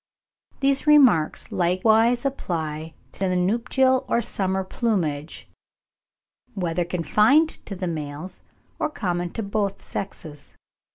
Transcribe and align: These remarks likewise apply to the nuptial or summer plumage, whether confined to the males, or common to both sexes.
These 0.61 0.87
remarks 0.87 1.51
likewise 1.51 2.25
apply 2.25 2.95
to 3.11 3.29
the 3.29 3.35
nuptial 3.35 4.03
or 4.09 4.19
summer 4.19 4.63
plumage, 4.63 5.47
whether 6.55 6.83
confined 6.85 7.63
to 7.67 7.75
the 7.75 7.85
males, 7.85 8.41
or 8.79 8.89
common 8.89 9.29
to 9.33 9.43
both 9.43 9.83
sexes. 9.83 10.55